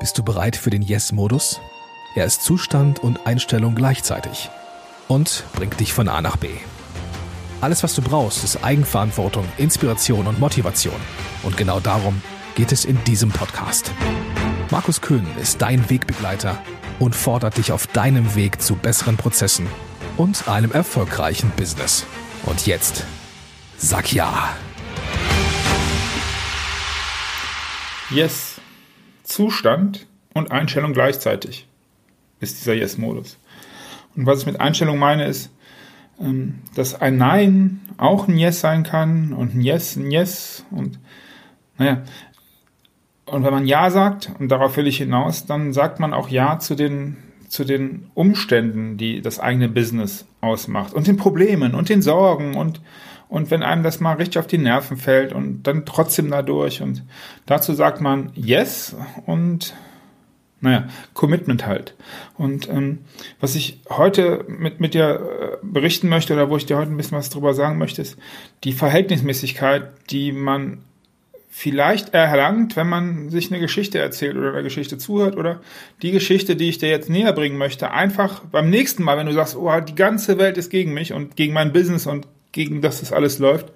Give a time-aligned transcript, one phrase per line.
[0.00, 1.60] Bist du bereit für den Yes-Modus?
[2.14, 4.48] Er ist Zustand und Einstellung gleichzeitig
[5.08, 6.50] und bringt dich von A nach B.
[7.60, 10.94] Alles, was du brauchst, ist Eigenverantwortung, Inspiration und Motivation.
[11.42, 12.22] Und genau darum
[12.54, 13.90] geht es in diesem Podcast.
[14.70, 16.62] Markus Köhn ist dein Wegbegleiter
[17.00, 19.66] und fordert dich auf deinem Weg zu besseren Prozessen
[20.16, 22.06] und einem erfolgreichen Business.
[22.46, 23.04] Und jetzt,
[23.78, 24.50] sag ja.
[28.10, 28.57] Yes.
[29.28, 31.68] Zustand und Einstellung gleichzeitig
[32.40, 33.38] ist dieser Yes-Modus.
[34.16, 35.50] Und was ich mit Einstellung meine, ist,
[36.18, 40.98] ähm, dass ein Nein auch ein Yes sein kann und ein Yes ein Yes und
[41.76, 42.02] naja.
[43.26, 46.58] Und wenn man Ja sagt, und darauf will ich hinaus, dann sagt man auch Ja
[46.58, 52.00] zu den, zu den Umständen, die das eigene Business ausmacht und den Problemen und den
[52.00, 52.80] Sorgen und,
[53.28, 57.04] und wenn einem das mal richtig auf die Nerven fällt und dann trotzdem dadurch und
[57.46, 58.96] dazu sagt man Yes
[59.26, 59.74] und
[60.60, 61.94] naja, Commitment halt.
[62.36, 63.00] Und ähm,
[63.38, 66.96] was ich heute mit, mit dir äh, berichten möchte oder wo ich dir heute ein
[66.96, 68.18] bisschen was drüber sagen möchte, ist
[68.64, 70.78] die Verhältnismäßigkeit, die man
[71.48, 75.60] vielleicht erlangt, wenn man sich eine Geschichte erzählt oder eine Geschichte zuhört oder
[76.02, 79.32] die Geschichte, die ich dir jetzt näher bringen möchte, einfach beim nächsten Mal, wenn du
[79.32, 82.26] sagst, oh, die ganze Welt ist gegen mich und gegen mein Business und
[82.58, 83.72] gegen das das alles läuft,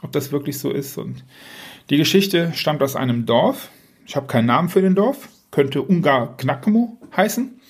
[0.00, 0.96] ob das wirklich so ist.
[0.96, 1.24] Und
[1.90, 3.68] die Geschichte stammt aus einem Dorf.
[4.06, 7.60] Ich habe keinen Namen für den Dorf, könnte Ungar Knackemo heißen.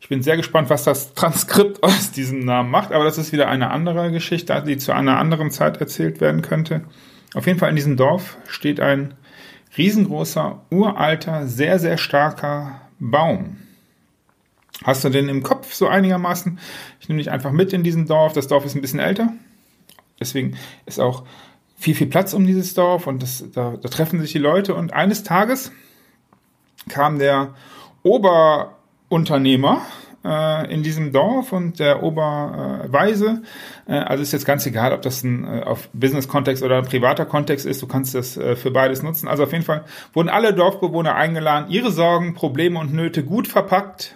[0.00, 3.48] Ich bin sehr gespannt, was das Transkript aus diesem Namen macht, aber das ist wieder
[3.48, 6.84] eine andere Geschichte, die zu einer anderen Zeit erzählt werden könnte.
[7.34, 9.12] Auf jeden Fall in diesem Dorf steht ein
[9.76, 13.58] riesengroßer, uralter, sehr, sehr starker Baum.
[14.82, 16.58] Hast du den im Kopf so einigermaßen?
[17.00, 18.32] Ich nehme dich einfach mit in diesem Dorf.
[18.32, 19.34] Das Dorf ist ein bisschen älter.
[20.24, 21.24] Deswegen ist auch
[21.76, 24.74] viel, viel Platz um dieses Dorf und das, da, da treffen sich die Leute.
[24.74, 25.70] Und eines Tages
[26.88, 27.54] kam der
[28.02, 29.82] Oberunternehmer
[30.24, 33.42] äh, in diesem Dorf und der Oberweise,
[33.86, 37.26] äh, also ist jetzt ganz egal, ob das ein äh, auf Business-Kontext oder ein privater
[37.26, 39.28] Kontext ist, du kannst das für beides nutzen.
[39.28, 39.84] Also auf jeden Fall
[40.14, 44.14] wurden alle Dorfbewohner eingeladen, ihre Sorgen, Probleme und Nöte gut verpackt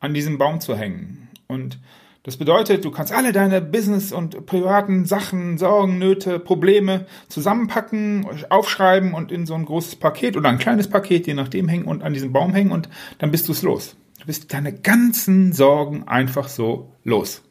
[0.00, 1.28] an diesem Baum zu hängen.
[1.46, 1.78] Und
[2.26, 9.14] das bedeutet, du kannst alle deine Business- und privaten Sachen, Sorgen, Nöte, Probleme zusammenpacken, aufschreiben
[9.14, 12.14] und in so ein großes Paket oder ein kleines Paket, je nachdem, hängen und an
[12.14, 12.88] diesem Baum hängen und
[13.18, 13.94] dann bist du es los.
[14.18, 17.42] Du bist deine ganzen Sorgen einfach so los.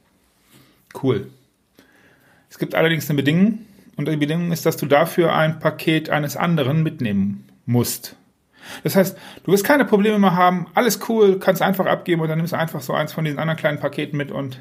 [1.01, 1.31] Cool.
[2.49, 3.59] Es gibt allerdings eine Bedingung
[3.95, 8.17] und die Bedingung ist, dass du dafür ein Paket eines anderen mitnehmen musst.
[8.83, 12.37] Das heißt, du wirst keine Probleme mehr haben, alles cool, kannst einfach abgeben und dann
[12.37, 14.59] nimmst du einfach so eins von diesen anderen kleinen Paketen mit und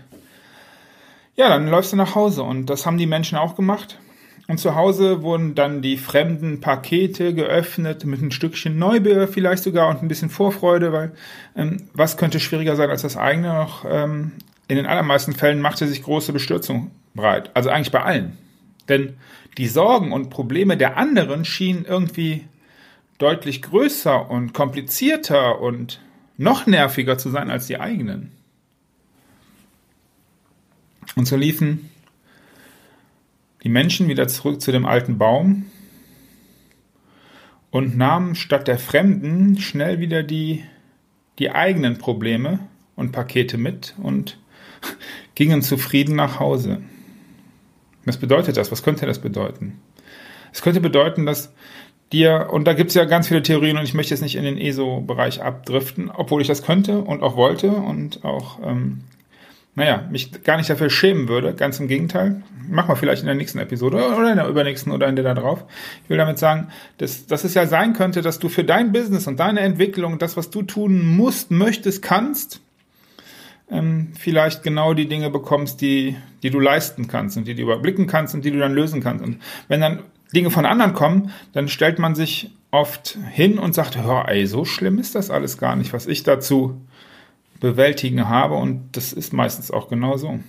[1.36, 3.98] ja, dann läufst du nach Hause und das haben die Menschen auch gemacht.
[4.46, 9.88] Und zu Hause wurden dann die fremden Pakete geöffnet mit ein Stückchen Neubier vielleicht sogar
[9.88, 11.12] und ein bisschen Vorfreude, weil
[11.56, 13.86] ähm, was könnte schwieriger sein als das eigene noch?
[13.88, 14.32] Ähm,
[14.68, 17.50] in den allermeisten Fällen machte sich große Bestürzung breit.
[17.54, 18.36] Also eigentlich bei allen.
[18.88, 19.14] Denn
[19.56, 22.46] die Sorgen und Probleme der anderen schienen irgendwie
[23.18, 26.00] deutlich größer und komplizierter und
[26.36, 28.32] noch nerviger zu sein als die eigenen.
[31.16, 31.90] Und so liefen
[33.62, 35.66] die Menschen wieder zurück zu dem alten Baum
[37.70, 40.64] und nahmen statt der Fremden schnell wieder die,
[41.38, 42.58] die eigenen Probleme
[42.94, 44.38] und Pakete mit und
[45.34, 46.82] gingen zufrieden nach Hause.
[48.04, 48.70] Was bedeutet das?
[48.70, 49.80] Was könnte das bedeuten?
[50.52, 51.52] Es könnte bedeuten, dass
[52.12, 54.44] dir, und da gibt es ja ganz viele Theorien und ich möchte jetzt nicht in
[54.44, 59.00] den ESO-Bereich abdriften, obwohl ich das könnte und auch wollte und auch, ähm,
[59.74, 62.42] naja, mich gar nicht dafür schämen würde, ganz im Gegenteil.
[62.68, 65.34] Machen wir vielleicht in der nächsten Episode oder in der übernächsten oder in der da
[65.34, 65.64] drauf.
[66.04, 69.26] Ich will damit sagen, dass, dass es ja sein könnte, dass du für dein Business
[69.26, 72.60] und deine Entwicklung, das, was du tun musst, möchtest, kannst,
[73.70, 78.06] ähm, vielleicht genau die Dinge bekommst, die, die du leisten kannst und die du überblicken
[78.06, 79.24] kannst und die du dann lösen kannst.
[79.24, 80.00] Und wenn dann
[80.34, 84.64] Dinge von anderen kommen, dann stellt man sich oft hin und sagt, hör, ey, so
[84.64, 86.84] schlimm ist das alles gar nicht, was ich dazu
[87.60, 88.54] bewältigen habe.
[88.54, 90.40] Und das ist meistens auch genau so.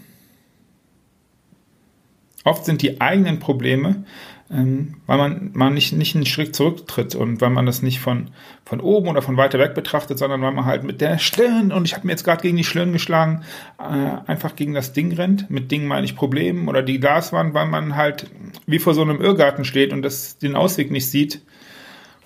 [2.45, 4.05] Oft sind die eigenen Probleme
[4.51, 8.29] ähm, weil man, man nicht, nicht einen Schritt zurücktritt und weil man das nicht von,
[8.63, 11.85] von oben oder von weiter weg betrachtet, sondern weil man halt mit der Stirn, und
[11.85, 13.41] ich habe mir jetzt gerade gegen die Stirn geschlagen,
[13.79, 15.49] äh, einfach gegen das Ding rennt.
[15.49, 18.27] Mit Ding meine ich Problemen oder die Glaswand, weil man halt
[18.67, 21.41] wie vor so einem Irrgarten steht und das, den Ausweg nicht sieht,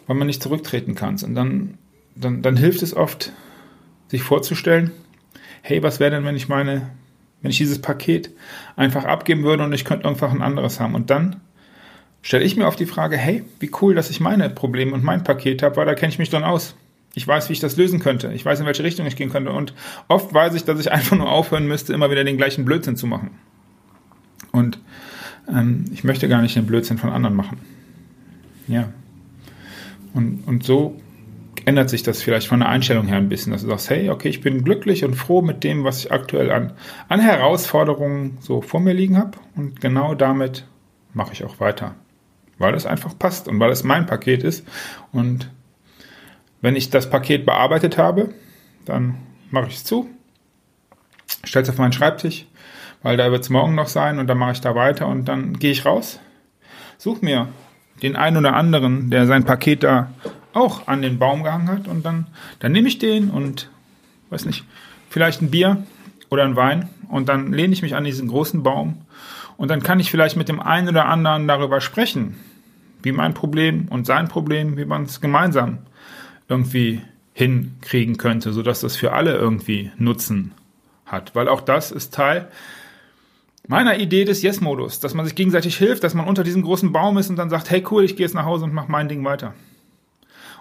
[0.05, 1.15] weil man nicht zurücktreten kann.
[1.23, 1.77] Und dann,
[2.15, 3.31] dann, dann hilft es oft,
[4.09, 4.91] sich vorzustellen,
[5.61, 6.89] hey, was wäre denn, wenn ich meine,
[7.41, 8.31] wenn ich dieses Paket
[8.75, 10.95] einfach abgeben würde und ich könnte einfach ein anderes haben.
[10.95, 11.37] Und dann
[12.21, 15.23] stelle ich mir auf die Frage, hey, wie cool, dass ich meine Probleme und mein
[15.23, 16.75] Paket habe, weil da kenne ich mich dann aus.
[17.15, 18.31] Ich weiß, wie ich das lösen könnte.
[18.33, 19.51] Ich weiß, in welche Richtung ich gehen könnte.
[19.51, 19.73] Und
[20.07, 23.07] oft weiß ich, dass ich einfach nur aufhören müsste, immer wieder den gleichen Blödsinn zu
[23.07, 23.31] machen.
[24.51, 24.79] Und
[25.47, 27.59] ähm, ich möchte gar nicht den Blödsinn von anderen machen.
[28.67, 28.89] Ja.
[30.13, 30.99] Und, und so
[31.69, 34.27] ändert sich das vielleicht von der Einstellung her ein bisschen, dass du sagst, hey, okay,
[34.27, 36.73] ich bin glücklich und froh mit dem, was ich aktuell an,
[37.09, 39.37] an Herausforderungen so vor mir liegen habe.
[39.55, 40.65] Und genau damit
[41.13, 41.93] mache ich auch weiter.
[42.57, 44.67] Weil es einfach passt und weil es mein Paket ist.
[45.11, 45.51] Und
[46.59, 48.33] wenn ich das Paket bearbeitet habe,
[48.85, 49.19] dann
[49.51, 50.09] mache ich es zu,
[51.43, 52.47] stelle es auf meinen Schreibtisch,
[53.03, 55.59] weil da wird es morgen noch sein und dann mache ich da weiter und dann
[55.59, 56.19] gehe ich raus,
[56.97, 57.47] suche mir
[58.01, 60.09] den einen oder anderen, der sein Paket da
[60.59, 62.27] auch an den Baum gehangen hat und dann,
[62.59, 63.69] dann nehme ich den und,
[64.29, 64.65] weiß nicht,
[65.09, 65.83] vielleicht ein Bier
[66.29, 69.01] oder ein Wein und dann lehne ich mich an diesen großen Baum
[69.57, 72.35] und dann kann ich vielleicht mit dem einen oder anderen darüber sprechen,
[73.01, 75.79] wie mein Problem und sein Problem, wie man es gemeinsam
[76.47, 77.01] irgendwie
[77.33, 80.51] hinkriegen könnte, sodass das für alle irgendwie Nutzen
[81.05, 81.35] hat.
[81.35, 82.49] Weil auch das ist Teil
[83.69, 87.17] meiner Idee des Yes-Modus, dass man sich gegenseitig hilft, dass man unter diesem großen Baum
[87.19, 89.23] ist und dann sagt, hey cool, ich gehe jetzt nach Hause und mache mein Ding
[89.23, 89.53] weiter.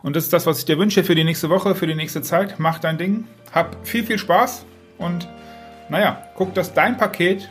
[0.03, 2.23] Und das ist das, was ich dir wünsche für die nächste Woche, für die nächste
[2.23, 2.59] Zeit.
[2.59, 4.65] Mach dein Ding, hab viel, viel Spaß
[4.99, 5.29] und
[5.89, 7.49] naja, guck, dass dein Paket,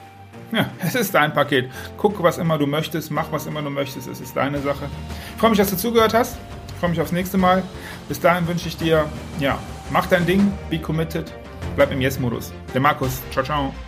[0.51, 1.69] ja, es ist dein Paket.
[1.97, 4.89] Guck, was immer du möchtest, mach, was immer du möchtest, es ist deine Sache.
[5.35, 6.37] Ich freue mich, dass du zugehört hast.
[6.67, 7.63] Ich freue mich aufs nächste Mal.
[8.07, 9.05] Bis dahin wünsche ich dir,
[9.39, 9.57] ja,
[9.91, 11.33] mach dein Ding, be committed,
[11.75, 12.53] bleib im Yes-Modus.
[12.73, 13.86] Der Markus, ciao, ciao.